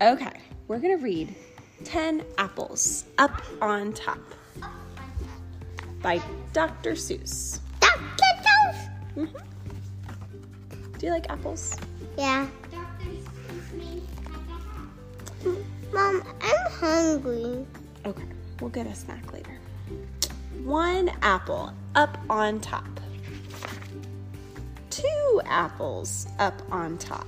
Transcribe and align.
Okay, 0.00 0.30
we're 0.68 0.78
gonna 0.78 0.96
read 0.98 1.34
10 1.84 2.22
Apples 2.38 3.04
Up 3.18 3.42
on 3.60 3.92
Top 3.92 4.20
by 6.02 6.20
Dr. 6.52 6.92
Seuss. 6.92 7.58
Dr. 7.80 7.98
Seuss. 8.44 8.90
Mhm. 9.16 10.98
Do 10.98 11.06
you 11.06 11.12
like 11.12 11.28
apples? 11.30 11.76
Yeah. 12.16 12.46
Mom, 15.92 16.22
I'm 16.42 16.72
hungry. 16.72 17.66
Okay, 18.06 18.24
we'll 18.60 18.70
get 18.70 18.86
a 18.86 18.94
snack 18.94 19.32
later. 19.32 19.58
One 20.62 21.08
apple 21.22 21.72
up 21.96 22.16
on 22.30 22.60
top. 22.60 23.00
Two 24.90 25.40
apples 25.44 26.28
up 26.38 26.62
on 26.70 26.98
top. 26.98 27.26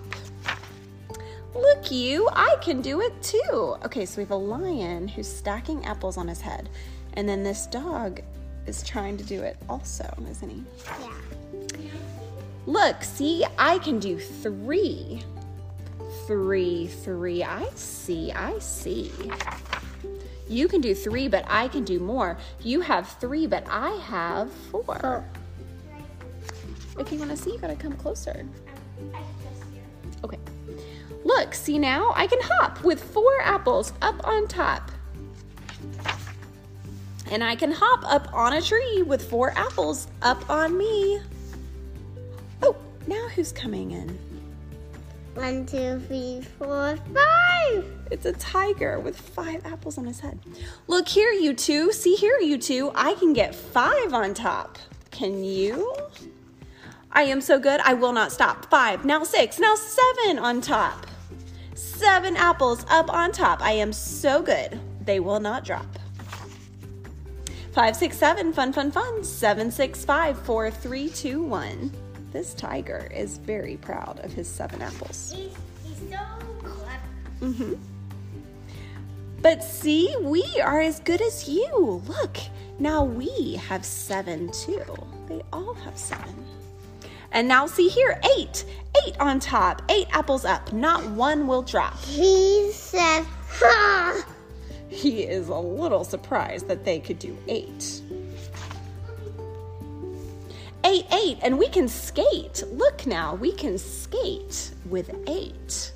Look, 1.54 1.90
you, 1.90 2.28
I 2.32 2.56
can 2.62 2.80
do 2.80 3.00
it 3.00 3.22
too. 3.22 3.76
Okay, 3.84 4.06
so 4.06 4.18
we 4.18 4.24
have 4.24 4.30
a 4.30 4.36
lion 4.36 5.08
who's 5.08 5.28
stacking 5.28 5.84
apples 5.84 6.16
on 6.16 6.28
his 6.28 6.40
head, 6.40 6.68
and 7.14 7.28
then 7.28 7.42
this 7.42 7.66
dog 7.66 8.20
is 8.66 8.82
trying 8.82 9.16
to 9.16 9.24
do 9.24 9.42
it 9.42 9.56
also, 9.68 10.12
isn't 10.28 10.48
he? 10.48 10.64
Yeah. 10.86 11.90
Look, 12.66 13.02
see, 13.02 13.44
I 13.58 13.78
can 13.78 13.98
do 13.98 14.18
three. 14.18 15.22
Three, 16.26 16.86
three. 16.86 17.42
I 17.42 17.68
see, 17.74 18.30
I 18.30 18.58
see. 18.60 19.10
You 20.48 20.68
can 20.68 20.80
do 20.80 20.94
three, 20.94 21.26
but 21.26 21.44
I 21.48 21.68
can 21.68 21.84
do 21.84 21.98
more. 21.98 22.38
You 22.60 22.80
have 22.80 23.08
three, 23.20 23.46
but 23.46 23.64
I 23.68 23.90
have 24.06 24.52
four. 24.52 25.24
If 26.98 27.12
you 27.12 27.18
want 27.18 27.30
to 27.30 27.36
see, 27.36 27.52
you 27.52 27.58
gotta 27.58 27.76
come 27.76 27.94
closer. 27.94 28.46
Okay. 30.22 30.38
Look, 31.40 31.54
see 31.54 31.78
now? 31.78 32.12
I 32.16 32.26
can 32.26 32.38
hop 32.42 32.84
with 32.84 33.02
four 33.02 33.40
apples 33.40 33.94
up 34.02 34.20
on 34.26 34.46
top. 34.46 34.92
And 37.30 37.42
I 37.42 37.56
can 37.56 37.72
hop 37.72 38.04
up 38.04 38.30
on 38.34 38.52
a 38.52 38.60
tree 38.60 39.00
with 39.00 39.26
four 39.26 39.52
apples 39.56 40.06
up 40.20 40.50
on 40.50 40.76
me. 40.76 41.18
Oh, 42.62 42.76
now 43.06 43.26
who's 43.28 43.52
coming 43.52 43.92
in? 43.92 44.18
One, 45.32 45.64
two, 45.64 45.98
three, 46.08 46.42
four, 46.58 46.98
five. 47.14 47.90
It's 48.10 48.26
a 48.26 48.32
tiger 48.34 49.00
with 49.00 49.18
five 49.18 49.64
apples 49.64 49.96
on 49.96 50.04
his 50.04 50.20
head. 50.20 50.38
Look 50.88 51.08
here, 51.08 51.32
you 51.32 51.54
two. 51.54 51.90
See 51.90 52.16
here, 52.16 52.38
you 52.38 52.58
two. 52.58 52.92
I 52.94 53.14
can 53.14 53.32
get 53.32 53.54
five 53.54 54.12
on 54.12 54.34
top. 54.34 54.76
Can 55.10 55.42
you? 55.42 55.96
I 57.10 57.22
am 57.22 57.40
so 57.40 57.58
good, 57.58 57.80
I 57.80 57.94
will 57.94 58.12
not 58.12 58.30
stop. 58.30 58.70
Five, 58.70 59.06
now 59.06 59.24
six, 59.24 59.58
now 59.58 59.74
seven 59.74 60.38
on 60.38 60.60
top. 60.60 61.06
Seven 61.80 62.36
apples 62.36 62.84
up 62.90 63.10
on 63.10 63.32
top. 63.32 63.62
I 63.62 63.72
am 63.72 63.90
so 63.94 64.42
good, 64.42 64.78
they 65.06 65.18
will 65.18 65.40
not 65.40 65.64
drop. 65.64 65.86
Five, 67.72 67.96
six, 67.96 68.18
seven, 68.18 68.52
fun, 68.52 68.70
fun, 68.70 68.90
fun. 68.90 69.24
Seven, 69.24 69.70
six, 69.70 70.04
five, 70.04 70.38
four, 70.42 70.70
three, 70.70 71.08
two, 71.08 71.42
one. 71.42 71.90
This 72.32 72.52
tiger 72.52 73.10
is 73.14 73.38
very 73.38 73.78
proud 73.78 74.20
of 74.22 74.30
his 74.30 74.46
seven 74.46 74.82
apples. 74.82 75.32
He's, 75.34 75.56
he's 75.86 76.10
so 76.10 76.18
clever. 76.58 77.00
Mm-hmm. 77.40 77.74
But 79.40 79.64
see, 79.64 80.14
we 80.20 80.44
are 80.62 80.82
as 80.82 81.00
good 81.00 81.22
as 81.22 81.48
you. 81.48 82.02
Look, 82.06 82.36
now 82.78 83.04
we 83.04 83.54
have 83.54 83.86
seven 83.86 84.52
too. 84.52 84.84
They 85.28 85.42
all 85.50 85.72
have 85.74 85.96
seven. 85.96 86.44
And 87.32 87.46
now 87.46 87.66
see 87.66 87.88
here, 87.88 88.20
eight. 88.36 88.64
Eight 89.06 89.18
on 89.20 89.38
top, 89.38 89.82
eight 89.88 90.08
apples 90.10 90.44
up. 90.44 90.72
Not 90.72 91.04
one 91.10 91.46
will 91.46 91.62
drop. 91.62 91.98
He 92.00 92.72
said, 92.72 93.24
ha! 93.48 94.24
He 94.88 95.22
is 95.22 95.48
a 95.48 95.56
little 95.56 96.02
surprised 96.02 96.66
that 96.68 96.84
they 96.84 96.98
could 96.98 97.18
do 97.18 97.38
eight. 97.46 98.02
Eight, 100.84 101.06
eight, 101.12 101.38
and 101.42 101.58
we 101.58 101.68
can 101.68 101.86
skate. 101.86 102.64
Look 102.72 103.06
now, 103.06 103.36
we 103.36 103.52
can 103.52 103.78
skate 103.78 104.72
with 104.86 105.14
eight. 105.28 105.92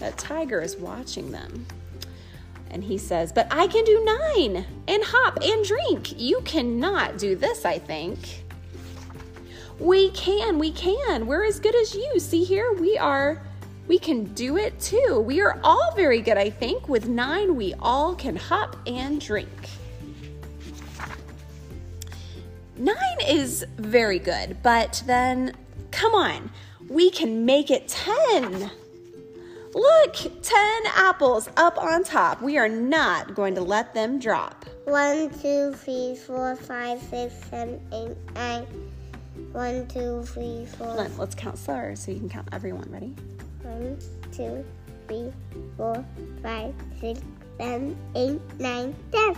That 0.00 0.18
tiger 0.18 0.60
is 0.60 0.76
watching 0.76 1.30
them. 1.30 1.66
And 2.70 2.82
he 2.82 2.98
says, 2.98 3.32
But 3.32 3.46
I 3.50 3.68
can 3.68 3.84
do 3.84 4.04
nine 4.04 4.66
and 4.88 5.02
hop 5.04 5.38
and 5.40 5.64
drink. 5.64 6.18
You 6.20 6.40
cannot 6.40 7.18
do 7.18 7.36
this, 7.36 7.64
I 7.64 7.78
think. 7.78 8.45
We 9.78 10.10
can, 10.10 10.58
we 10.58 10.72
can. 10.72 11.26
We're 11.26 11.44
as 11.44 11.60
good 11.60 11.74
as 11.74 11.94
you. 11.94 12.18
See 12.18 12.44
here, 12.44 12.72
we 12.72 12.96
are, 12.96 13.42
we 13.86 13.98
can 13.98 14.24
do 14.34 14.56
it 14.56 14.78
too. 14.80 15.22
We 15.24 15.42
are 15.42 15.60
all 15.62 15.92
very 15.94 16.22
good, 16.22 16.38
I 16.38 16.48
think. 16.48 16.88
With 16.88 17.08
nine, 17.08 17.56
we 17.56 17.74
all 17.80 18.14
can 18.14 18.36
hop 18.36 18.76
and 18.86 19.20
drink. 19.20 19.48
Nine 22.78 23.20
is 23.26 23.64
very 23.76 24.18
good, 24.18 24.62
but 24.62 25.02
then, 25.06 25.52
come 25.90 26.14
on, 26.14 26.50
we 26.88 27.10
can 27.10 27.44
make 27.44 27.70
it 27.70 27.88
10. 27.88 28.70
Look, 29.74 30.14
10 30.42 30.82
apples 30.94 31.50
up 31.58 31.76
on 31.78 32.02
top. 32.02 32.40
We 32.40 32.56
are 32.56 32.68
not 32.68 33.34
going 33.34 33.54
to 33.56 33.60
let 33.60 33.92
them 33.92 34.18
drop. 34.18 34.64
One, 34.84 35.30
two, 35.40 35.72
three, 35.74 36.16
four, 36.16 36.56
five, 36.56 37.00
six, 37.02 37.34
seven, 37.50 37.80
eight, 37.92 38.16
nine. 38.34 38.66
One, 39.56 39.86
two, 39.86 40.22
three, 40.22 40.66
four. 40.66 40.88
Hold 40.88 40.98
on, 40.98 41.16
let's 41.16 41.34
count 41.34 41.56
slower 41.56 41.96
so 41.96 42.10
you 42.10 42.18
can 42.18 42.28
count 42.28 42.46
everyone. 42.52 42.90
Ready? 42.90 43.14
One, 43.62 43.96
two, 44.30 44.62
three, 45.08 45.32
four, 45.78 46.04
five, 46.42 46.74
six, 47.00 47.20
seven, 47.56 47.96
eight, 48.14 48.38
nine, 48.58 48.94
ten. 49.10 49.34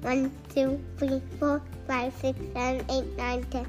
One, 0.00 0.32
two, 0.54 0.82
three, 0.96 1.20
four, 1.38 1.60
five, 1.86 2.14
six, 2.14 2.38
seven, 2.54 2.86
eight, 2.88 3.04
nine, 3.18 3.44
ten. 3.50 3.66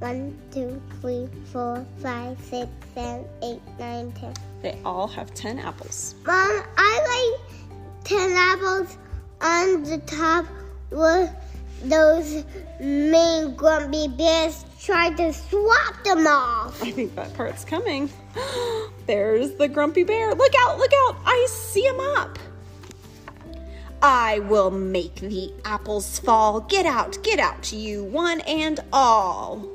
One, 0.00 0.38
two, 0.50 0.82
three, 1.00 1.30
four, 1.50 1.86
five, 2.02 2.38
six, 2.40 2.68
seven, 2.94 3.24
eight, 3.42 3.62
nine, 3.78 4.12
ten. 4.12 4.34
They 4.60 4.78
all 4.84 5.08
have 5.08 5.32
10 5.32 5.60
apples. 5.60 6.14
Mom, 6.26 6.62
I 6.76 7.38
like 7.40 8.04
ten 8.04 8.32
apples 8.36 8.98
on 9.40 9.82
the 9.82 9.96
top 10.04 10.44
with 10.90 11.30
those 11.84 12.44
mean 12.80 13.54
grumpy 13.54 14.08
bears 14.08 14.66
tried 14.80 15.16
to 15.16 15.32
swap 15.32 16.04
them 16.04 16.26
off. 16.26 16.82
I 16.82 16.90
think 16.90 17.14
that 17.14 17.34
part's 17.34 17.64
coming. 17.64 18.10
There's 19.06 19.54
the 19.54 19.68
grumpy 19.68 20.04
bear. 20.04 20.34
Look 20.34 20.52
out, 20.58 20.78
look 20.78 20.92
out. 21.06 21.16
I 21.24 21.46
see 21.48 21.82
him 21.82 22.00
up. 22.00 22.38
I 24.02 24.40
will 24.40 24.70
make 24.70 25.16
the 25.16 25.52
apples 25.64 26.18
fall. 26.18 26.60
Get 26.60 26.86
out, 26.86 27.22
get 27.22 27.38
out, 27.38 27.72
you 27.72 28.04
one 28.04 28.40
and 28.42 28.80
all. 28.92 29.68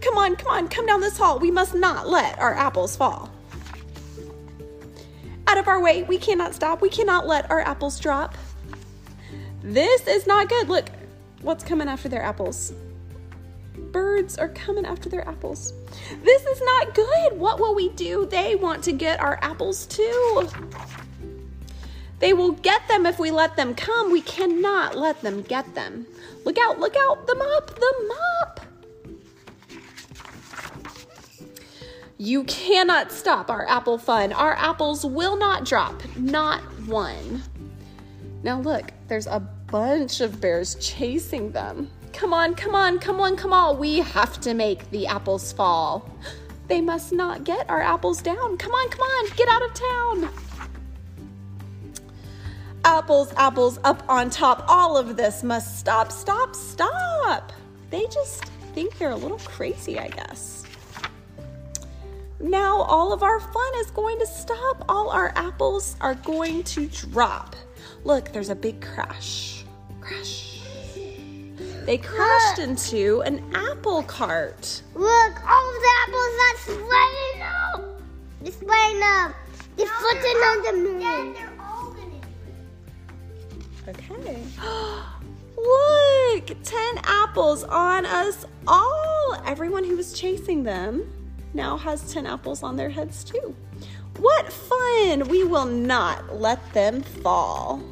Come 0.00 0.18
on, 0.18 0.36
come 0.36 0.50
on, 0.50 0.68
come 0.68 0.86
down 0.86 1.00
this 1.00 1.16
hall. 1.16 1.38
We 1.38 1.50
must 1.50 1.74
not 1.74 2.08
let 2.08 2.38
our 2.38 2.54
apples 2.54 2.96
fall. 2.96 3.30
Out 5.46 5.58
of 5.58 5.68
our 5.68 5.80
way, 5.80 6.02
we 6.02 6.18
cannot 6.18 6.54
stop. 6.54 6.80
We 6.80 6.88
cannot 6.88 7.26
let 7.26 7.50
our 7.50 7.60
apples 7.60 7.98
drop. 8.00 8.36
This 9.62 10.06
is 10.06 10.26
not 10.26 10.48
good. 10.48 10.68
Look, 10.68 10.88
what's 11.42 11.64
coming 11.64 11.88
after 11.88 12.08
their 12.08 12.22
apples? 12.22 12.72
Birds 13.90 14.38
are 14.38 14.48
coming 14.48 14.86
after 14.86 15.08
their 15.08 15.26
apples. 15.28 15.72
This 16.22 16.44
is 16.44 16.62
not 16.62 16.94
good. 16.94 17.38
What 17.38 17.58
will 17.58 17.74
we 17.74 17.90
do? 17.90 18.26
They 18.26 18.54
want 18.54 18.82
to 18.84 18.92
get 18.92 19.20
our 19.20 19.38
apples 19.42 19.86
too. 19.86 20.48
They 22.18 22.32
will 22.32 22.52
get 22.52 22.86
them 22.86 23.04
if 23.04 23.18
we 23.18 23.30
let 23.30 23.56
them 23.56 23.74
come. 23.74 24.12
We 24.12 24.20
cannot 24.22 24.96
let 24.96 25.20
them 25.22 25.42
get 25.42 25.74
them. 25.74 26.06
Look 26.44 26.56
out, 26.58 26.78
look 26.78 26.94
out, 26.96 27.26
the 27.26 27.34
mop, 27.34 27.74
the 27.74 27.94
mop. 28.08 28.60
You 32.18 32.44
cannot 32.44 33.10
stop 33.10 33.50
our 33.50 33.68
apple 33.68 33.98
fun. 33.98 34.32
Our 34.32 34.54
apples 34.54 35.04
will 35.04 35.36
not 35.36 35.64
drop, 35.64 36.00
not 36.16 36.60
one. 36.86 37.42
Now, 38.44 38.60
look, 38.60 38.91
there's 39.08 39.26
a 39.26 39.40
bunch 39.40 40.20
of 40.20 40.40
bears 40.40 40.74
chasing 40.76 41.52
them. 41.52 41.90
Come 42.12 42.34
on, 42.34 42.54
come 42.54 42.74
on, 42.74 42.98
come 42.98 43.20
on, 43.20 43.36
come 43.36 43.52
on. 43.52 43.78
We 43.78 43.98
have 43.98 44.40
to 44.42 44.54
make 44.54 44.90
the 44.90 45.06
apples 45.06 45.52
fall. 45.52 46.10
They 46.68 46.80
must 46.80 47.12
not 47.12 47.44
get 47.44 47.68
our 47.68 47.82
apples 47.82 48.22
down. 48.22 48.56
Come 48.56 48.72
on, 48.72 48.88
come 48.90 49.00
on, 49.00 49.30
get 49.36 49.48
out 49.48 49.62
of 49.62 49.74
town. 49.74 50.28
Apples, 52.84 53.32
apples 53.36 53.78
up 53.84 54.02
on 54.08 54.30
top. 54.30 54.64
All 54.68 54.96
of 54.96 55.16
this 55.16 55.42
must 55.42 55.78
stop, 55.78 56.10
stop, 56.10 56.54
stop. 56.54 57.52
They 57.90 58.06
just 58.06 58.44
think 58.74 58.98
they're 58.98 59.10
a 59.10 59.16
little 59.16 59.38
crazy, 59.38 59.98
I 59.98 60.08
guess. 60.08 60.64
Now 62.40 62.78
all 62.82 63.12
of 63.12 63.22
our 63.22 63.38
fun 63.38 63.72
is 63.76 63.90
going 63.92 64.18
to 64.18 64.26
stop. 64.26 64.84
All 64.88 65.10
our 65.10 65.32
apples 65.36 65.96
are 66.00 66.16
going 66.16 66.64
to 66.64 66.86
drop. 66.88 67.54
Look, 68.04 68.32
there's 68.32 68.48
a 68.48 68.54
big 68.54 68.80
crash. 68.80 69.64
Crash. 70.00 70.60
They 71.84 71.98
crashed 71.98 72.58
into 72.58 73.22
an 73.22 73.42
apple 73.54 74.02
cart. 74.04 74.82
Look, 74.94 75.50
all 75.50 75.72
the 75.72 75.92
apples 76.06 76.34
are 76.40 76.56
spreading 76.58 77.42
out. 77.42 78.00
Just 78.44 78.60
putting 78.60 79.02
up. 79.02 79.34
Just 79.76 79.92
putting 79.92 80.36
on 80.36 80.62
the 80.62 80.72
moon. 80.72 80.98
Then 81.00 81.32
they're 81.34 81.52
all 81.60 81.92
gonna. 81.92 82.20
Okay. 83.88 84.42
Look, 85.56 86.56
10 86.62 86.98
apples 87.04 87.62
on 87.64 88.06
us 88.06 88.46
all. 88.66 89.42
Everyone 89.46 89.84
who 89.84 89.96
was 89.96 90.12
chasing 90.12 90.62
them 90.64 91.04
now 91.54 91.76
has 91.76 92.12
10 92.12 92.26
apples 92.26 92.62
on 92.62 92.76
their 92.76 92.90
heads 92.90 93.24
too. 93.24 93.54
What 94.18 94.52
fun! 94.52 95.28
We 95.28 95.44
will 95.44 95.66
not 95.66 96.40
let 96.40 96.72
them 96.72 97.02
fall. 97.02 97.82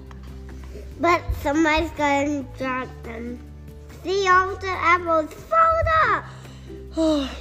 But 1.00 1.22
somebody's 1.42 1.90
gonna 1.92 2.44
drop 2.58 2.88
them. 3.02 3.38
See 4.04 4.28
all 4.28 4.54
the 4.56 4.68
apples 4.68 5.32
fold 5.32 5.86
up. 6.08 6.24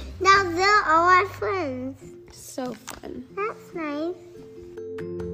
Now 0.22 0.42
they're 0.50 0.84
all 0.86 1.08
our 1.08 1.26
friends. 1.26 1.98
so 2.30 2.74
fun. 2.74 3.24
That's 3.34 3.74
nice. 3.74 5.26